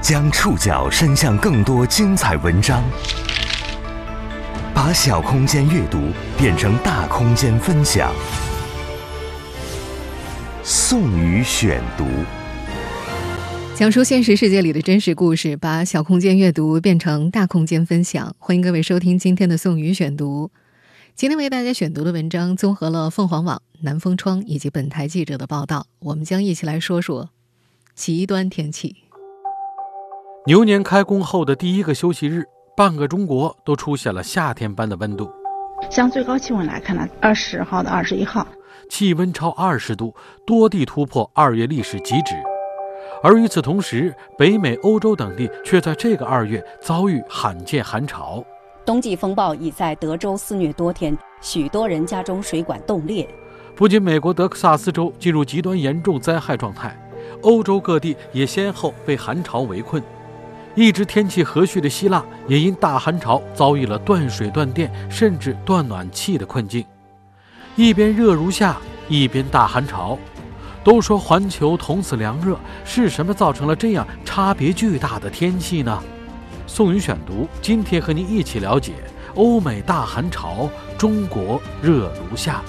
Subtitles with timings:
[0.00, 2.82] 将触角伸向更多精彩文章，
[4.74, 6.08] 把小空间阅读
[6.38, 8.10] 变成大空间分享。
[10.64, 12.06] 宋宇选读，
[13.76, 18.34] 讲述现实世界里的真实故事，把小空间阅读变成大空间分享。
[18.38, 20.50] 欢迎各位收听今天的宋宇选读。
[21.14, 27.28] 今天为大家选读的文章综合了凤凰网、南风窗以及本台记者的报道，我们将一起来说说
[27.94, 28.96] 极端天气。
[30.50, 32.44] 牛年开工后的第一个休息日，
[32.76, 35.30] 半个中国都出现了夏天般的温度。
[35.88, 38.44] 像最高气温来看呢，二十号到二十一号，
[38.88, 40.12] 气温超二十度，
[40.44, 42.34] 多地突破二月历史极值。
[43.22, 48.44] 而与此同时，北美、欧洲等地却在这个二月遭遇罕见寒潮。
[48.84, 53.24] 冬季风暴已在德州肆虐多天，许多人家中水管冻裂。
[53.76, 57.00] 不仅美国德克萨斯州进入极端严重灾害状态，
[57.42, 60.02] 欧洲各地也先后被寒潮围困。
[60.74, 66.84] 一直天气和煦的希腊，也因大寒潮遭遇了断水断电，甚至断暖气的困境。
[67.76, 68.76] 一边热如夏，
[69.08, 70.18] 一边大寒潮。
[70.82, 76.02] 都说环球同此凉热，是什么造成了这样差别巨大的天气呢？
[76.66, 78.92] 宋宇选读，今天和您一起了解
[79.34, 82.62] 欧美大寒潮，中国热如夏。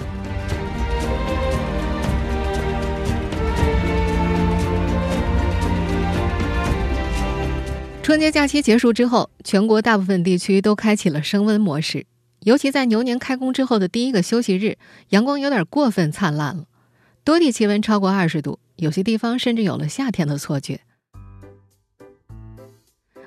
[8.03, 12.08] 春节假期结束之后，全国大部分地区都开启了升温模式。
[12.41, 14.77] 尤其在牛年开工之后的第一个休息日，
[15.09, 16.66] 阳光有点过分灿烂了，
[17.23, 20.81] 多地气温超过二十度，有些地方甚至有了夏天的错觉。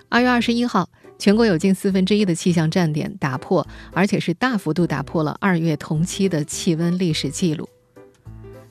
[0.09, 7.69] 二月二十一号，全国有近四分之一的气象站点打破，而且是大幅度打破了二月同期的气温历史记录。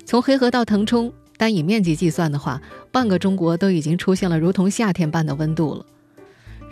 [0.05, 1.13] 从黑河到腾冲，
[1.44, 5.85] 单以面积计算的话，半个中国都已经出现了如同夏天般的温度了。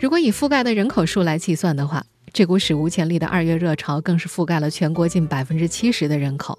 [0.00, 6.58] 如果以覆盖的人口数来计算的话，这股史无前例的二月热潮更是覆盖了全国近百分之七十的人口。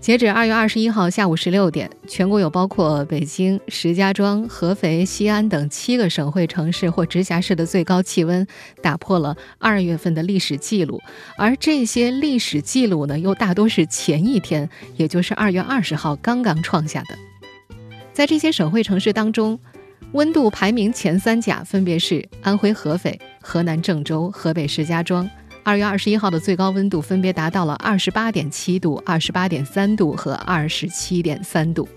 [0.00, 8.46] 截止二月二十一号下午十六点，全国有包括北京、石家庄、合肥、西安等七个省会城市或直辖市的最高气温
[8.82, 10.98] 打破了二月份的历史记录，
[11.36, 17.29] 而这些历史记录呢，又大多是前一天，也就是二月二十号刚刚创下的。
[18.20, 19.58] 在这些省会城市当中，
[20.12, 25.26] 温度排名前三甲分别是安徽合肥、河南郑州、河北石家庄。
[25.62, 31.88] 二月二十一号的最高温度分别达到了二十八点七度、二十八点三度和二十七点三度。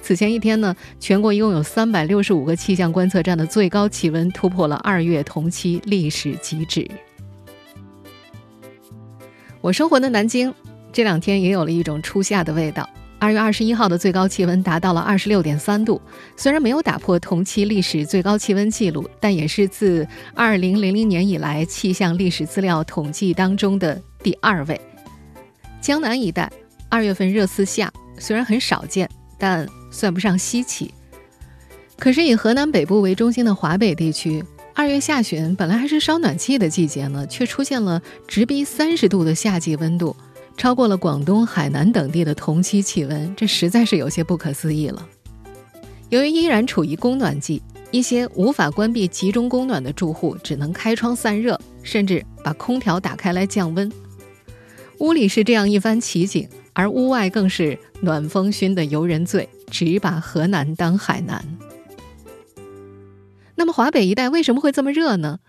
[0.00, 6.88] 此前一天呢，全国一共有三百六十五个气象观测站的最高气温突破了二月同期历史极值。
[9.60, 10.54] 我生活的南京
[10.92, 12.88] 这两天也有了一种初夏的味道。
[13.24, 15.98] 二月二十一号的最高气温达到了二十六点三度，
[16.36, 24.78] 虽然没有打破同期历史最高气温记录，但也是自二零零零年以来气象历史资料统计当中的第二位。
[25.80, 26.52] 江南一带
[26.90, 29.08] 二月份热似夏，虽然很少见，
[29.38, 30.92] 但算不上稀奇。
[31.98, 40.14] 可是以河南北部为中心的华北地区，二月下旬本来还是烧暖气的季节呢，却出现了直逼三十度的夏季温度。
[40.56, 45.06] 超过了广东、海南等地的同期气温，这实在是有些不可思议了。
[46.08, 47.60] 由于依然处于供暖季，
[47.90, 53.90] 一些无法关闭集中供暖的住户只能开窗散热，甚至把空调打开来降温。
[54.98, 61.44] 屋里是这样一番奇景，而屋外更是暖风熏得游人醉，只把河南当海南。
[63.56, 65.40] 那么华北一带为什么会这么热呢？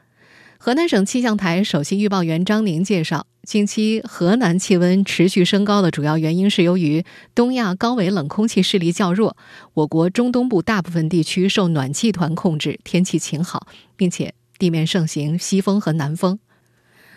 [0.57, 3.27] 河南省气象台首席预报员张宁介绍。
[3.43, 7.05] 近期河南气温持续升高的主要原因是由于
[7.35, 9.37] 东亚高纬冷空气势力较弱，
[9.75, 16.39] 我国中东部大部分地区受暖气团控制，天气晴好，并且地面盛行西风和南风。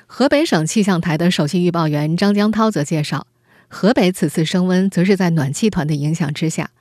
[0.06, 3.27] 河北省气象台的首席预报员张江涛则介绍，
[3.69, 6.72] 河北此次升温则是在暖气团的影响之下，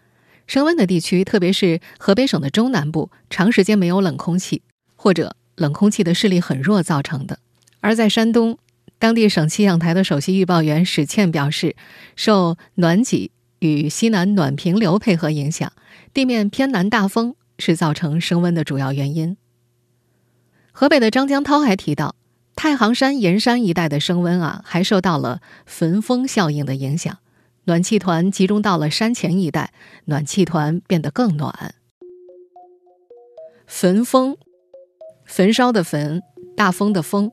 [0.45, 4.61] 升温的地区特别是河北省的中南部，长时间没有冷空气
[4.97, 7.39] 或者冷空气的势力很弱造成的，
[7.81, 8.57] 而在山东。
[8.99, 11.75] 当地省气象台的首席预报员史倩表示，
[12.15, 15.71] 受暖脊与西南暖平流配合影响，
[16.15, 19.37] 地面偏南大风是造成升温的主要原因。
[20.71, 22.15] 河北的张江涛还提到，
[22.55, 27.19] 太行山盐山一带的升温啊，还受到了焚风效应的影响，
[27.65, 29.73] 暖气团集中到了山前一带，
[30.05, 31.75] 暖气团变得更暖。
[33.67, 34.37] 焚风，
[35.27, 36.23] 焚烧的焚，
[36.55, 37.31] 大风的风。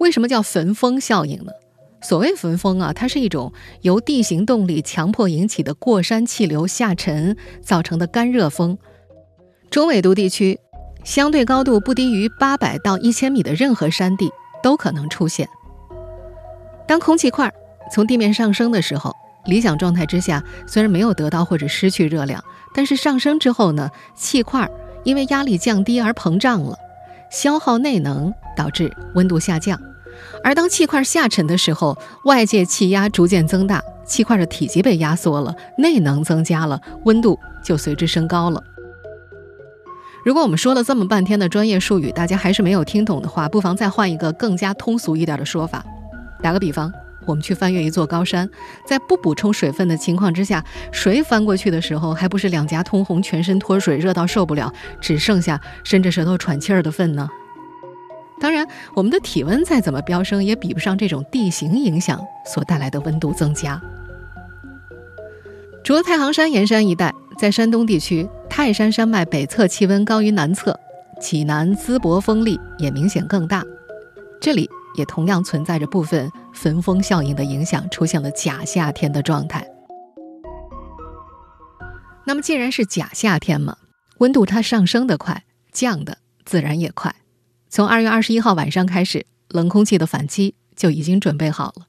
[0.00, 1.52] 为什么叫焚风效应呢？
[2.00, 8.78] 所谓焚风啊，它是一种由地形动力强迫引起的过山气流下沉造成的干热风。
[9.70, 10.60] 中纬度地区
[11.02, 14.30] 相对高度不低于八百到一千米的任何山地
[14.62, 15.48] 都可能出现。
[16.86, 17.52] 当空气块
[17.92, 19.12] 从地面上升的时候，
[19.46, 22.42] 理想状态之下虽然没有得到或者失去热量，
[22.72, 24.70] 但是上升之后呢，气块
[25.02, 26.78] 因为压力降低而膨胀了，
[27.30, 29.80] 消耗内能，导致温度下降。
[30.42, 38.62] 而当气块下沉的时候，外界气压逐渐增大，气块的体积被压缩了，内能增加了，温度就随之升高了。
[40.24, 45.84] 如果我们说了这么半天的专业术语，大家还是没有听懂的话，不妨再换一个更加通俗一点的说法。
[46.42, 46.92] 打个比方，
[47.28, 48.48] 我们去翻越一座高山，
[48.86, 57.28] 在不补充水分的情况之下，谁翻过去的时候，还不是两颊通红、全身脱水、热到受不了，只剩下伸着舌头喘气儿的份呢？
[58.40, 63.80] 当然，我们的体温再怎么飙升，也比不上这种地形影响所带来的温度增加。
[65.84, 70.78] 除了太行山沿山一带，在山东地区，泰山山脉北侧气温高于南侧，
[71.20, 73.64] 济南淄博风力也明显更大。
[74.40, 79.66] 这里也同样存在着部分焚风效应的影响，出现了假夏天的状态。
[82.26, 83.76] 那么，既然是假夏天嘛，
[84.18, 87.14] 温度它上升的快，降的自然也快。
[87.70, 91.86] 从二月二十一号晚上开始，冷空气的反击就已经准备好了。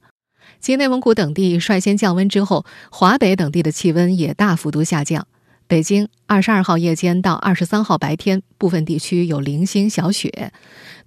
[0.58, 5.26] 继内蒙古等地率先降温之后，华北等地的气温也大幅度下降。
[5.66, 10.52] 北京二十二号夜间到二十三号白天，部分地区有零星小雪。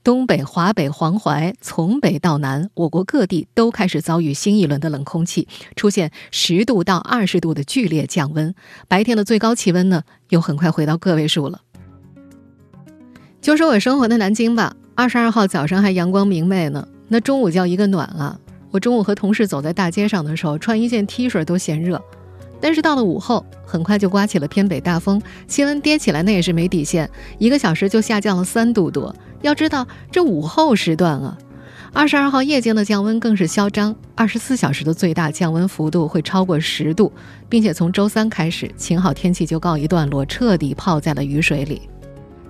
[0.03, 5.47] 东北、华北、黄淮从北到南，我国各地都开始遭遇新一轮的冷空气，
[5.77, 8.53] 出现十度到二十度的剧烈降温。
[8.89, 11.61] 白天的最高气温呢，又很快回到个位数了。
[13.41, 18.37] 就说我生活的南京吧，二十二号早上还阳光明媚呢，那中午叫一个暖啊！
[18.71, 22.01] 我中午和同事走在大街上的时候，穿一件 T 恤都嫌热。
[22.59, 29.13] 但是到了午后，很快就刮起了偏北大风，气温跌起来那也是没底线，一个小时就下降了三度多。
[29.43, 31.37] 要知道这午后时段啊，
[31.91, 37.11] 二十二号夜间的降温更是嚣张，二十四小时的最大降温幅度会超过十度，
[37.49, 41.81] 并且从周三开始，晴好天气就告一段落，彻底泡在了雨水里。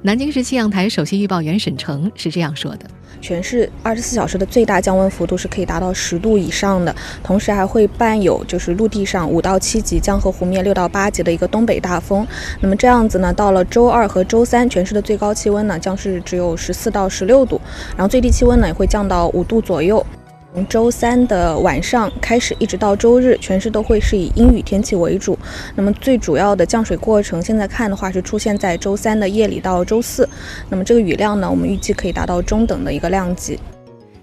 [0.05, 2.79] 南京市气象台首席预报员沈成是这样说的：
[3.21, 12.27] 全市二十四小时的最大降温幅度是可以达到十度以上的，同时还会伴有就是陆地上五到七级、江河湖面六到八级的一个东北大风。
[12.59, 17.61] 那么这样子呢，到了周二和周三，全市的最高气温呢将是只有十四到十六度，
[17.95, 20.05] 然后最低气温呢也会降到五度左右。
[20.53, 25.37] 从周三的晚上开始，一直到周日，全市都会是以阴雨天气为主。
[25.73, 30.29] 那么最主要的降水过程，现在看的话是出现在周三的夜里到周四。
[30.69, 33.57] 那么这个雨量呢，我们预计可以达到中等的一个量级。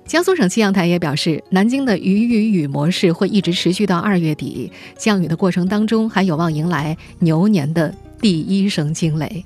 [0.06, 9.44] 江苏省气象台也表示，南京的雨雨雨模式会一直持续到二月底，降雨的过程当中还有望迎来牛年的第一声惊雷。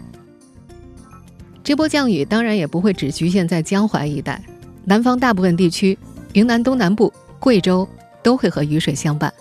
[1.62, 4.42] 这波降雨当然也不会只局限在江淮一带，
[4.84, 5.96] 南方大部分地区。
[6.34, 7.88] 云南东南部、贵州
[8.22, 9.32] 都会和雨水相伴。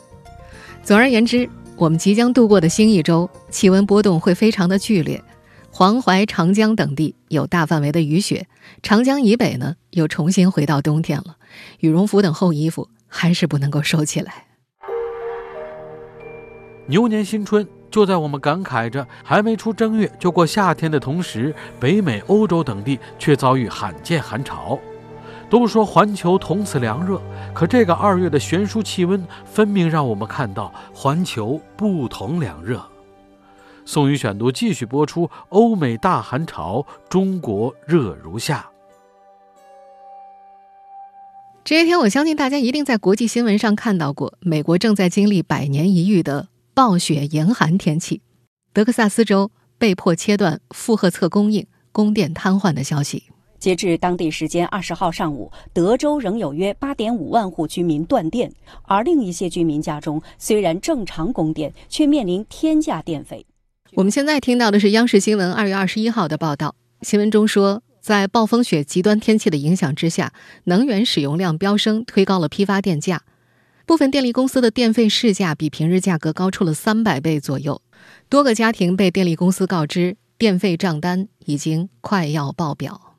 [0.84, 5.22] 总而言之，我们即将度过的新一周，气温波动会非常的剧烈。
[5.72, 8.45] 黄淮、长江等地有大范围的雨雪，
[8.84, 11.38] 长江以北呢又重新回到冬天了。
[11.80, 14.46] 羽绒服等厚衣服还是不能够收起来。
[16.86, 24.77] 牛年新春就在我们感慨着还没出正月就过夏天的同时，北美、欧洲等地却遭遇罕见寒潮。
[25.53, 27.22] 都说环球同此凉热，
[27.53, 32.83] 可这个二月的悬殊气温，分明让我们看到环球不同凉热。
[33.86, 38.67] 宋宇选读继续播出：欧美大寒潮，中国热如夏。
[41.63, 48.24] 这些天，我相信大家一定在国际新闻上看到过，美国正在经历百年一遇的暴雪严寒天气，
[48.74, 53.25] 德克萨斯州被迫切断负荷侧供应，供电瘫痪的消息。
[53.63, 58.51] 截至当地时间二十号上午，德州仍有约八点五万户居民断电，
[58.82, 63.46] 而另一些居民家中虽然正常供电，却面临天价电费。
[63.93, 70.34] 我们现在听到的是央视新闻二月二十一号的报道，新闻中说，在暴风雪极端天气的影响之下，
[70.65, 73.22] 能源使用量飙升，推高了批发电价，
[73.86, 77.82] 部分电力公司的电费市价比平日价格高出了三百倍左右，
[78.27, 83.12] 多个家庭被电力公司告知，电费账单已经快要爆表。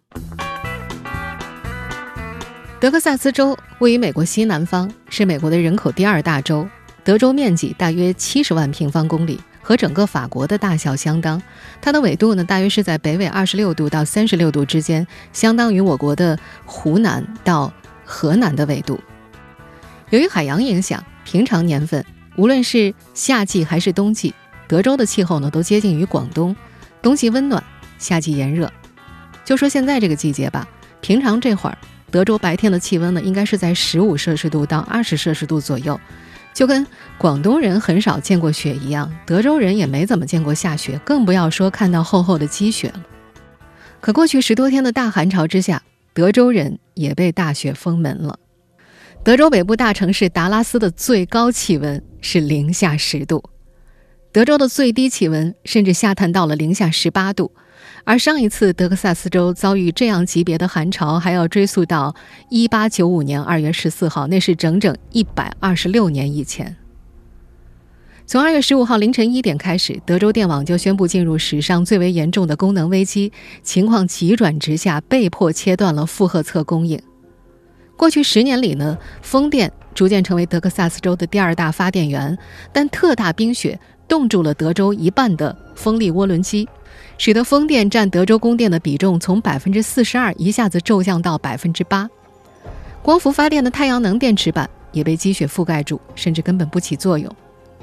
[2.80, 6.68] 德克萨斯州位于美国西南方，是美国的人口第二大州。
[7.02, 11.42] 德州面积大约七十万平方公里，和整个法国的大小相当。
[11.80, 17.73] 它的纬度呢，大约是在北纬二十六度到三十六度之间，相当于我国的湖南到
[18.04, 18.99] 河南的纬度。
[20.11, 22.04] 由于海洋影响，平常年份
[22.37, 24.35] 无论是夏季还是冬季，
[24.68, 26.54] 德州的气候呢都接近于广东，
[27.00, 27.64] 冬季温暖，
[27.99, 28.71] 夏季炎热。
[29.44, 30.66] 就说现在这个季节吧，
[31.00, 31.76] 平常这会儿，
[32.10, 36.00] 德州白天的气温呢，应该是在十五摄氏度到二十摄氏度左右，
[36.54, 36.86] 就跟
[37.18, 43.04] 广东人很少见过雪一样，德州人也没怎么见过下雪，更不要说看到厚厚的积雪了。
[44.00, 45.82] 可过去十多天的大寒潮之下，
[46.12, 48.38] 德州人也被大雪封门了。
[49.22, 53.42] 德州北部大城市达拉斯的最高气温是零下十度，
[54.32, 57.52] 德州的最低气温甚至下探到了零下十八度。
[58.04, 62.14] 而上一次德克萨斯州遭遇这样级别的寒潮，还要追溯到
[62.50, 66.76] 一八九五年二月十四号，那是整整一百二十六年以前。
[68.26, 73.32] 从二月十五号凌晨一点开始，德州电网就宣布进入史上最为严重的功能危机，
[73.62, 77.00] 情况急转直下，被迫切断了负荷侧供应。
[77.96, 82.37] 过去十年里呢，风电逐渐成为德克萨斯州的第二大发电源，
[82.73, 86.68] 但特大冰雪冻住了德州一半的风力涡轮机，
[87.16, 92.09] 使得风电占德州供电的比重从百分之四十二一下子骤降到百分之八。
[93.02, 97.30] 光伏发电的太阳能电池板也被积雪覆盖住，甚至根本不起作用。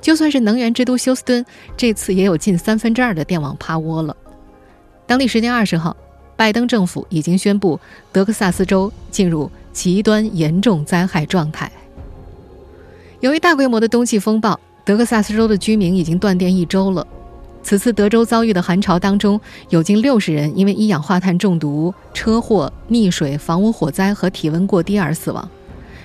[0.01, 1.45] 就算是能源之都休斯敦，
[1.77, 4.15] 这次也有近三分之二的电网趴窝了。
[5.05, 5.95] 当地时间二十号，
[6.35, 7.79] 拜登政府已经宣布
[8.11, 11.71] 德克萨斯州进入极端严重灾害状态。
[13.19, 17.05] 由于大规模的冬季风暴，德克萨斯州的居民已经断电一周了。
[17.63, 19.39] 此次德州遭遇的寒潮当中，
[19.69, 25.47] 有近六十人因为一氧化碳中毒、车祸、溺水、房屋火灾和体温过低而死亡。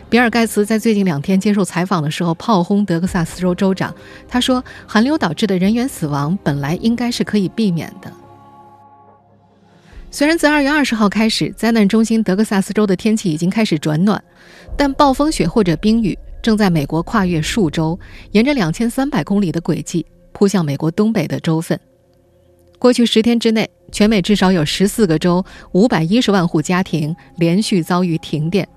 [0.09, 3.93] 比尔·盖茨在最近两天接受采访的时候炮轰德克萨斯州州长，
[4.29, 8.13] 他说：“寒流导致的人员死亡本来应该是可以避免的。”
[10.13, 14.23] 虽然自二月二十号开始，灾难中心德克萨斯州的天气已经开始转暖，
[14.77, 17.99] 但暴风雪或者冰雨正在美国跨越数州，
[18.31, 20.07] 沿着两千三百公里的轨迹
[20.37, 21.81] 扑向美国东北的州份。
[22.79, 28.69] 过去十天之内，全美至少有十四个州五百一十万户家庭连续遭遇停电。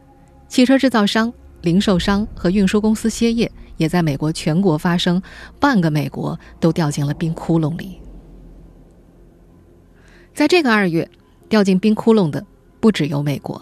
[0.47, 5.21] 汽车制造商、零售商和运输公司歇业，也在美国全国发生，
[5.59, 7.99] 半个美国都掉进了冰窟窿里。
[10.33, 11.09] 在这个二月，
[11.49, 12.41] 掉进冰窟窿的
[12.79, 13.61] 不只有美国。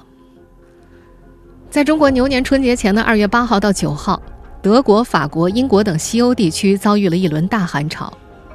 [1.72, 4.22] 在中国牛年春节前的二月八号到九号，
[4.62, 8.12] 德国、法国、英国等西欧地区遭遇了一轮大寒潮，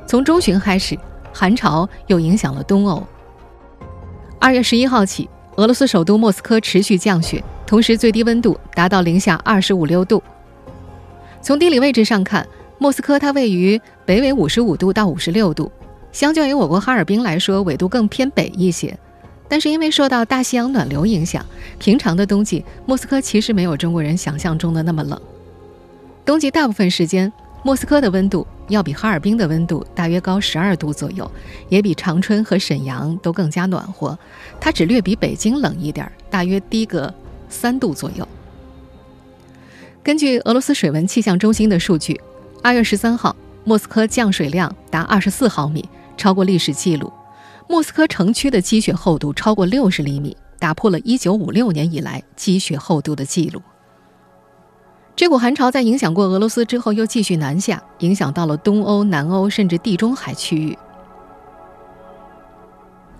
[0.06, 0.98] 从中旬开始，
[1.32, 3.02] 寒潮又影响了东欧。
[4.38, 5.28] 二月十一号起。
[5.56, 10.22] 俄罗斯首都莫斯科持续降雪，同时最低温度达到零下二十五六度。
[11.42, 15.70] 从地理位置上看，莫斯科它位于北纬五十五度到五十六度，
[16.10, 18.98] 相较于我国哈尔滨来说，纬度更偏北一些。
[19.46, 21.44] 但是因为受到大西洋暖流影响，
[21.78, 25.20] 平常的冬季莫斯科其实没有中国人想象中的那么冷。
[26.24, 27.32] 冬季大部分时间。
[27.64, 31.30] 莫斯科的温度要比哈尔滨的温度大约高十二度左右，
[31.68, 34.18] 也比长春和沈阳都更加暖和。
[34.60, 37.14] 它只略比北京冷一点，大约低个
[37.48, 38.26] 三度左右。
[40.02, 42.20] 根据俄罗斯水文气象中心的数据，
[42.64, 47.12] 二月十三号，莫斯科降水量达二十四毫米，超过历史记录。
[47.68, 53.62] 莫斯科城区的积雪厚度超过六十厘米，打破了一九五六年以来积雪厚度的记录。
[55.14, 60.76] 这股寒潮在影响过俄罗斯之后，又继续南下，影响到了东欧、南欧，甚至地中海区域。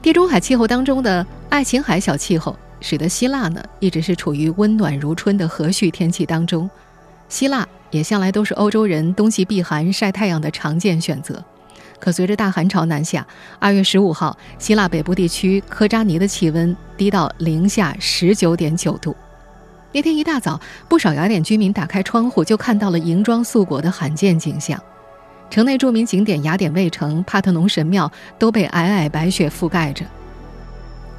[0.01, 6.69] 地中海气候当中的爱琴海小气候，使得希腊呢一直是处于温暖如春的和煦天气当中。
[7.29, 11.45] 希腊也向来都是欧洲人冬季避寒、晒太阳的常见选择。
[12.01, 13.25] 可随着大寒潮南下，
[13.61, 19.15] 二月十五号，希腊北部地区科扎尼的气温低到零下十九点九度。
[19.95, 20.59] 那天一大早，
[20.89, 24.83] 不少雅典居民打开窗户，就看到了银装素裹的罕见景象。
[25.51, 30.03] 城内著名景点雅典卫城、帕特农神庙都被皑皑白雪覆盖着。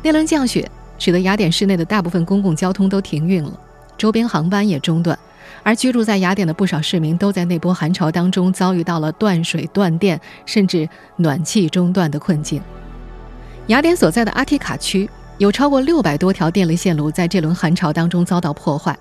[0.01, 3.51] 那轮降雪使得雅典市内的大部分公共交通都停运了，
[3.96, 5.18] 周边航班也中断。
[5.62, 12.60] 而居住在雅典的不少市民都在那波寒潮当中遭遇到了断水、断电，甚至暖气中断的困境。
[13.68, 15.08] 雅典所在的阿提卡区。
[15.40, 18.98] 有超过六百多条电力线路在这轮寒潮当中遭到破坏。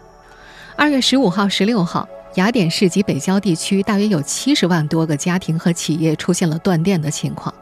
[0.77, 7.55] 二月十五号、十六号，雅典市及北郊地区大约有七十万多个家庭和企业出现了断电的情况。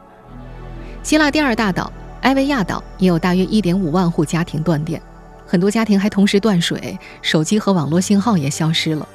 [1.03, 5.03] 希腊第二大岛埃维亚岛也有大约一点五万户家庭断电，
[5.45, 9.07] 很多家庭还同时断水，手机和网络信号也消失了。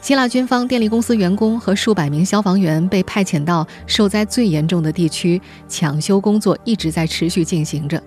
[0.00, 8.02] 希腊军方、电力公司员工和数百名消防员被派遣到受灾最严重的地区，抢修工作一直在持续进行着。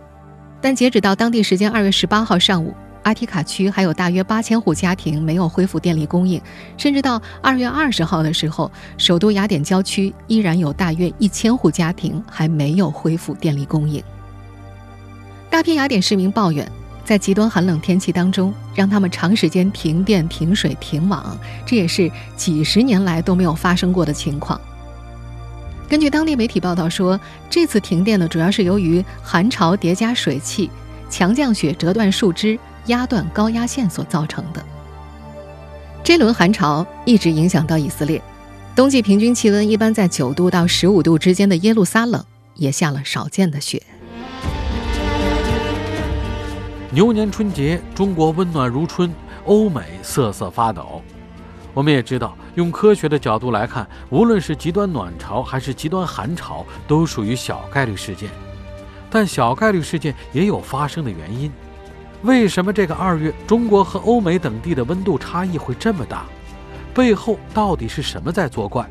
[0.61, 6.41] 但截止到当地时间二月十八号上午，阿提卡区还有大约八千户家庭没有恢复电力供应，
[6.75, 14.03] 甚至到二月二十号的时候，首都雅典郊区依然有大约一千户家庭还没有恢复电力供应。
[15.51, 16.67] 大批雅典市民抱怨，
[17.03, 24.59] 在极端寒冷天气当中，让他们长时间停电、停水、停网，这也是几十年来都没有发生过的情况。
[25.87, 30.69] 根据当地媒体报道说，这次停电呢，主要是由于寒潮叠加水汽，
[31.09, 34.63] 强降雪折断树枝，压断高压线所造成的。
[36.03, 38.21] 这轮寒潮一直影响到以色列，
[38.75, 42.23] 冬季平均气温一般在九度到十五度之间的耶路撒冷
[42.55, 43.81] 也下了少见的雪。
[46.89, 49.13] 牛年春节，中国温暖如春，
[49.45, 51.01] 欧美瑟瑟发抖。
[51.75, 58.29] 我们也知道，用科学的角度来看，无论是极端暖潮还是极端寒潮，都属于小概率事件。
[59.09, 61.51] 但小概率事件也有发生的原因。
[62.21, 66.25] 为什么这个二月中国和欧美等地的温度差异会这么大？
[66.93, 68.89] 背后到底是什么在作怪？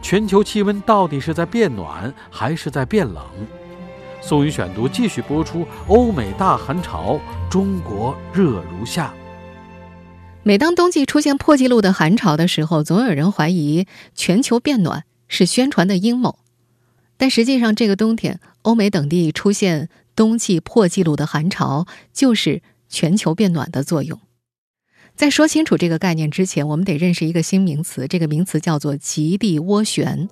[0.00, 3.22] 全球气温到底是在变暖还是在变冷？
[4.22, 7.18] 宋宇选读继续播出：欧美大寒潮，
[7.50, 9.12] 中国热如夏。
[10.42, 16.38] 每当冬季出现破纪录的寒潮的时候，总有人怀疑全球变暖是宣传的阴谋。
[17.18, 24.18] 但实际上，这个冬天欧美等地出现冬季破纪录的寒潮，就是全球变暖的作用。
[25.14, 30.26] 在说清楚这个概念之前，我们得认识一个新名词，这个名词叫做极地涡旋。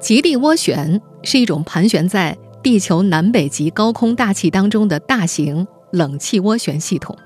[0.00, 7.16] 极地涡旋是一种盘旋在地球南北极高空大气当中的大型冷气涡旋系统。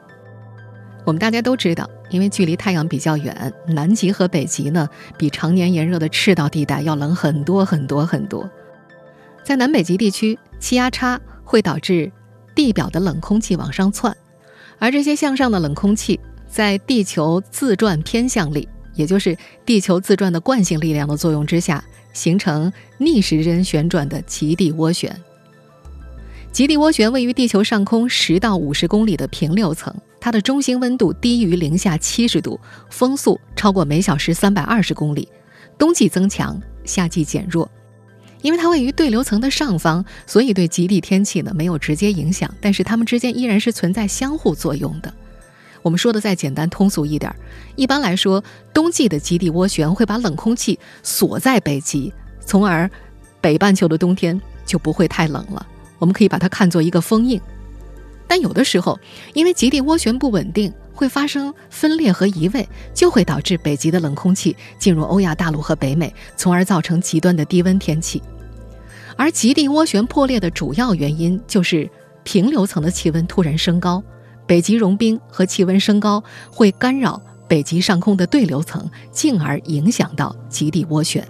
[1.04, 1.88] 我们大家都知道。
[2.10, 8.48] 因为距离太阳比较远，南极和北极呢，比常年炎热的赤道地带要冷很多很多很多。
[9.42, 12.12] 在南北极地区，气压差会导致
[12.54, 14.16] 地表的冷空气往上窜，
[14.78, 25.18] 而这些向上的冷空气在地球自转偏向力，也就是地球自转的惯性力量的作用之下，形成逆时针旋转的极地涡旋。
[26.54, 29.92] 极地涡旋位于地球上空十到五十公里的平流层。
[30.20, 35.28] 它的中心温度低于零下七十度，风速超过每小时三百二十公里，
[35.76, 37.68] 冬季增强，夏季减弱。
[38.40, 45.12] 因为它位于对流层的上方，所以对极地天气呢没有直接影响，但是它们之间依然是存在相互作用的。
[45.82, 47.34] 我们说的再简单通俗一点，
[47.74, 48.40] 一般来说，
[48.72, 52.88] 冬季的极地涡旋会把冷空气锁在北极，从而
[53.40, 55.66] 北半球的冬天就不会太冷了。
[56.04, 57.40] 我们可以把它看作一个封印。
[58.28, 58.98] 但有的时候，
[59.32, 68.22] 因为极地涡旋不稳定，会发生分裂和移位，就会导致北极的冷空气进入欧亚大陆和北美，从而造成极端的低温天气。
[69.16, 71.88] 而极地涡旋破裂的主要原因就是
[72.22, 74.02] 平流层的气温突然升高，
[74.46, 81.26] 北极融冰和气温升高会干扰北极上空的对流层，进而影响到极地涡旋。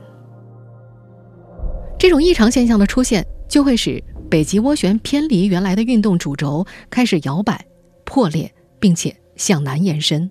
[1.97, 4.03] 这种异常现象的出现，就会使。
[4.35, 7.65] 北极涡旋偏离原来的运动主轴，开始摇摆、
[8.03, 10.29] 破裂，并且向南延伸。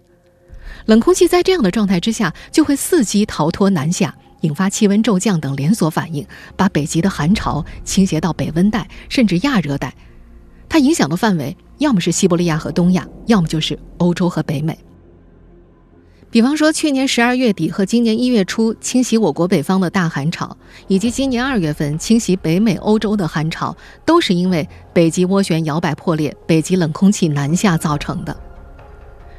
[0.87, 9.95] 冷空气在这样的状态之下，就会伺机逃脱南下，引发气温骤降等连锁反应，把北极的寒潮倾斜到北温带甚至亚热带。
[10.67, 14.77] 它影响的范围，要么是西伯利亚和东亚，要么就是欧洲和北美。
[16.33, 28.35] 比方说，去年十二月底和今年一月初侵袭我国北方的大寒潮，以及今年二月份侵袭北美、欧洲的寒潮，都是因为北极涡旋摇摆破裂、北极冷空气南下造成的。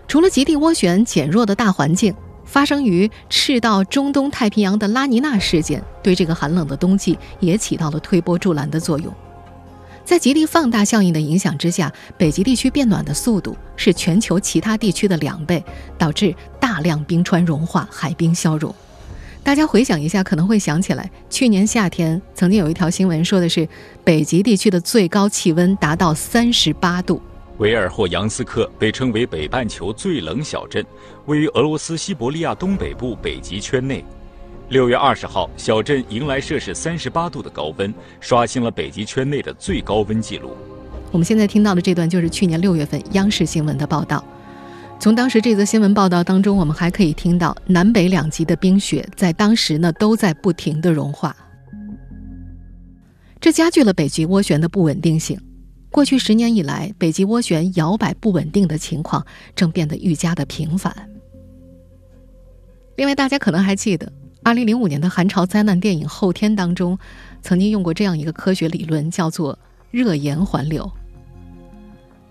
[0.07, 9.13] 除了极地涡旋减弱的大环境，发生于赤道中东太平洋的拉尼娜事件，对这个寒冷的冬季也起到了推波助澜的作用。
[10.05, 15.65] 在极地放大效应的影响之下，北极地区变暖的速度是全球其他地区的两倍，
[15.97, 18.73] 导致大量冰川融化、海冰消融。
[19.43, 23.67] 大家回想一下，可能会想起来，去年夏天曾经有一条新闻，说的是
[24.05, 27.21] 北极地区的最高气温达到三十八度。
[27.59, 30.85] 维尔霍扬斯克被称为北半球最冷小镇，
[31.27, 34.05] 位于俄罗斯西伯利亚东北部北极圈内。
[34.71, 40.57] 六月二十号，小镇迎来摄氏三十八度的高温，刷新了北极圈内的最高温记录。
[41.13, 44.25] 我们现在听到的这段就是去年六月份央视新闻的报道。
[44.99, 51.37] 从当时这则新闻报道当中，我们还可以听到南北两极的冰雪在当时呢都在不停的融化，
[53.39, 55.39] 这加剧了北极涡旋的不稳定性。
[55.91, 59.25] 过去十年以来，北极涡旋摇摆不稳定的情况
[59.55, 60.93] 正变得愈加的频繁。
[62.97, 64.11] 另外，大家可能还记得。
[64.45, 66.99] 二零零五年的寒潮灾难电影《后天》当中，
[67.41, 69.59] 曾经用过这样一个科学理论，叫做
[69.91, 70.93] 热盐环流。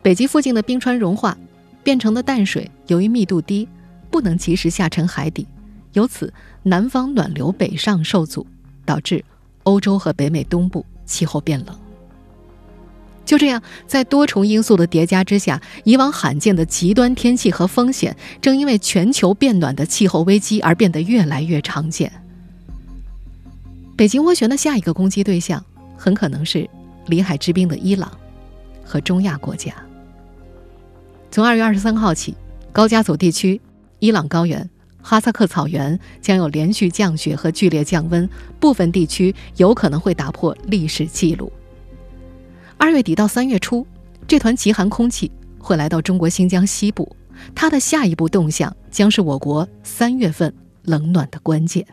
[0.04, 1.36] 北极附近的冰川融化，
[1.84, 3.68] 变成的淡水由于密度低，
[4.12, 5.48] 不能及时下沉海底，
[5.94, 8.46] 由此南方暖流北上受阻，
[8.86, 9.26] 导致
[9.64, 11.76] 欧洲和北美东部气候变冷。
[13.26, 22.12] 就这样，在多重因素的叠加之下，以往罕见的极端天气和风险，正因为全球变暖的气候危机而变得越来越常见。
[23.96, 25.64] 北京涡旋的下一个攻击对象，
[25.96, 26.70] 很可能是
[27.08, 28.12] 里海之滨的伊朗
[28.84, 29.74] 和中亚国家。
[31.32, 32.36] 从二月二十三号起，
[32.72, 33.62] 高加索地区、
[34.00, 34.70] 伊朗高原、
[35.02, 41.52] 哈萨克草原将有连续降雪和剧烈降温，部分地区有可能会打破历史记录。
[42.84, 43.88] 二月底到三月初，
[44.28, 47.16] 这团极寒空气会来到中国新疆西部，
[47.56, 51.88] 它的下一步动向将是我国三月份冷暖的关键。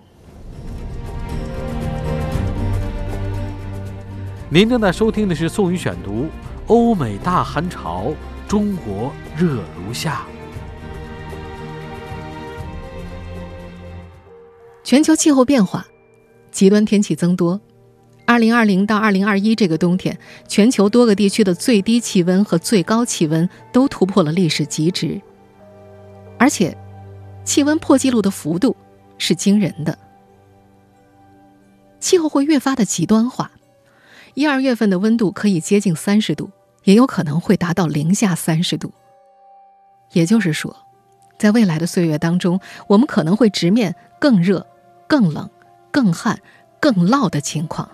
[4.49, 6.23] 您正在收听的是宋宇选读
[6.67, 8.07] 《欧美大寒潮》，
[8.51, 10.27] 中国热如夏。
[14.83, 15.87] 全球气候变化，
[16.51, 17.61] 极端天气增多。
[18.31, 20.17] 二零二零到二零二一这个冬天，
[20.47, 25.21] 全球多个地区的最低气温和最高气温都突破了历史极值，
[26.39, 26.79] 而且，
[27.45, 28.77] 气温破纪录的幅度
[29.19, 29.99] 是惊人的。
[31.99, 33.51] 气候会越发的极端化，
[34.35, 36.53] 一二月份的温度可以接近三十度，
[36.85, 38.93] 也有可能会达到零下三十度。
[40.13, 40.77] 也就是说，
[41.37, 44.65] 在未来的岁月当中，我们可能会直面更热、
[45.09, 45.51] 更冷、
[45.91, 46.39] 更旱、
[46.79, 47.91] 更涝的情况。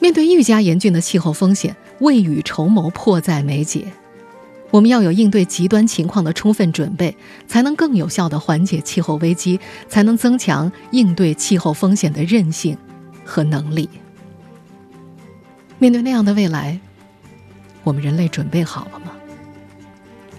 [0.00, 3.86] 面对愈加严峻的气候风险，未雨绸缪迫在眉睫。
[4.70, 9.58] 我们要有应对极端情况的充分准备，才能更有效地缓解气候危机，
[9.88, 12.76] 才能增强应对气候风险的韧性
[13.24, 13.88] 和能力。
[15.78, 16.78] 面对那样的未来，
[17.82, 19.12] 我们人类准备好了吗？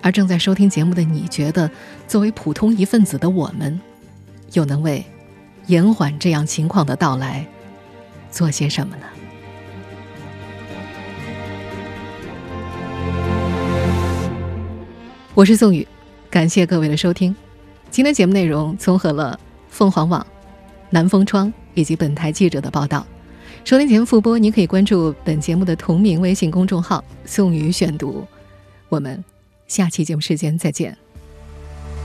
[0.02, 1.70] 而正在收听节目的你，觉得
[2.08, 3.82] 作为普通一份子的我们，
[4.54, 5.04] 又能为
[5.66, 7.46] 延缓这样情况的到来
[8.30, 9.04] 做些什么呢？
[15.40, 15.88] 我是宋宇，
[16.30, 17.34] 感谢各位的收听。
[17.90, 20.28] 今天节目内容综合了凤凰网、
[20.90, 23.08] 南风窗以及本台记者的报道。
[23.64, 28.28] 收听节目复播，您可以关注本节目的同名微信公众号“宋宇选读”。
[28.90, 29.24] 我们
[29.66, 30.98] 下期节目时间再见。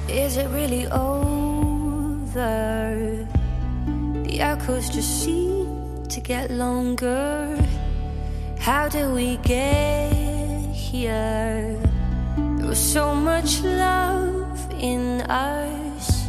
[0.07, 1.67] Is it really over?
[4.23, 5.67] The echoes just seem
[6.09, 7.49] to get longer.
[8.61, 10.13] How do we get
[10.73, 11.84] here?
[12.65, 16.27] There was so much love in us,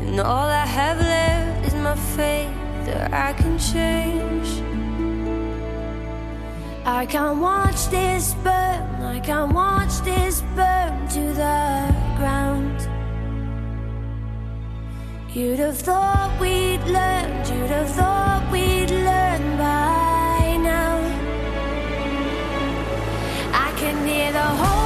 [0.00, 2.50] and all I have left is my faith
[2.86, 4.48] that I can change.
[6.84, 12.78] I can't watch this burn, I can't watch this burn to the ground.
[15.32, 20.96] You'd have thought we'd learned, you'd have thought we'd learned by now.
[23.54, 24.79] I can hear the whole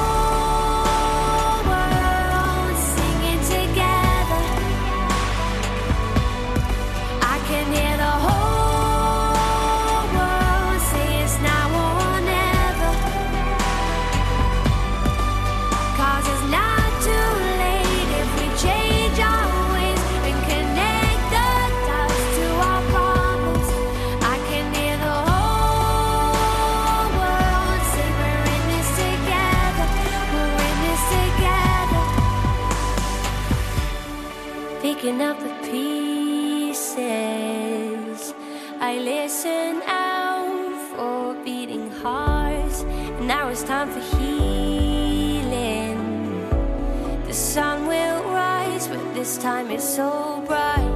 [49.55, 50.91] time is so bright,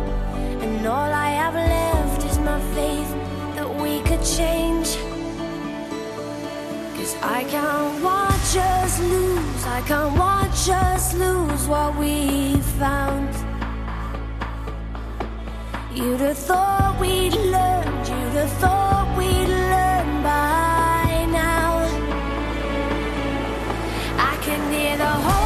[0.63, 3.12] and all I have left is my faith
[3.56, 4.89] that we could change.
[6.95, 13.32] Cause I can't watch us lose, I can't watch us lose what we found.
[15.95, 21.06] You'd have thought we'd learned, you'd have thought we'd learned by
[21.41, 21.69] now.
[24.32, 25.38] I can hear the